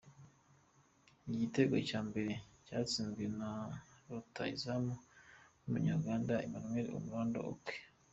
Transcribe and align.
Igitego 1.33 1.75
cya 1.89 1.99
mbere 2.07 2.31
cyatsinzwe 2.65 3.23
na 3.39 3.51
rutahizamu 4.09 4.93
w’umunya-Uganda, 5.59 6.33
Emmanuel 6.45 6.87
Arnold 6.99 7.35
Okwi. 7.51 7.75